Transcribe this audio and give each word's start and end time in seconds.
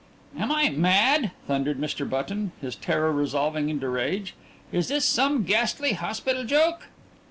"Am 0.35 0.51
I 0.51 0.71
mad?" 0.71 1.29
thundered 1.45 1.79
Mr. 1.79 2.09
Button, 2.09 2.53
his 2.59 2.75
terror 2.75 3.11
resolving 3.11 3.69
into 3.69 3.87
rage. 3.87 4.33
"Is 4.71 4.87
this 4.87 5.05
some 5.05 5.43
ghastly 5.43 5.93
hospital 5.93 6.43
joke? 6.43 6.87